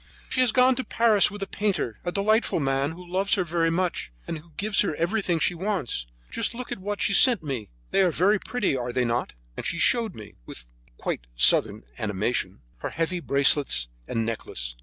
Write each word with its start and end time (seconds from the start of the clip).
"She 0.29 0.41
has 0.41 0.51
gone 0.51 0.73
to 0.77 0.83
Paris 0.83 1.29
with 1.29 1.43
a 1.43 1.45
painter, 1.45 1.99
a 2.03 2.11
delightful 2.11 2.59
man, 2.59 2.93
who 2.93 3.07
loves 3.07 3.35
her 3.35 3.43
very 3.43 3.69
much, 3.69 4.11
and 4.27 4.39
who 4.39 4.49
gives 4.57 4.81
her 4.81 4.95
everything 4.95 5.35
that 5.37 5.43
she 5.43 5.53
wants. 5.53 6.07
Just 6.31 6.55
look 6.55 6.71
at 6.71 6.79
what 6.79 7.03
she 7.03 7.13
sent 7.13 7.43
me; 7.43 7.69
they 7.91 8.01
are 8.01 8.09
very 8.09 8.39
pretty, 8.39 8.75
are 8.75 8.91
they 8.91 9.05
not?" 9.05 9.33
And 9.55 9.63
she 9.63 9.77
showed 9.77 10.15
me, 10.15 10.33
with 10.47 10.65
quite 10.97 11.27
southern 11.35 11.83
animation, 11.99 12.61
her 12.79 12.89
heavy 12.89 13.19
bracelets 13.19 13.89
and 14.07 14.25
necklace. 14.25 14.75